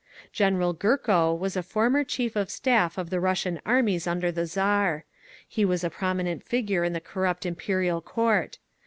GENERAL 0.31 0.73
GURKO 0.73 1.37
was 1.37 1.55
a 1.55 1.61
former 1.61 2.03
Chief 2.03 2.35
of 2.35 2.49
Staff 2.49 2.97
of 2.97 3.11
the 3.11 3.19
Russian 3.19 3.61
armies 3.67 4.07
under 4.07 4.31
the 4.31 4.47
Tsar. 4.47 5.05
He 5.47 5.63
was 5.63 5.83
a 5.83 5.91
prominent 5.91 6.43
figure 6.43 6.83
in 6.83 6.93
the 6.93 6.99
corrupt 6.99 7.45
Imperial 7.45 8.01
Court. 8.01 8.57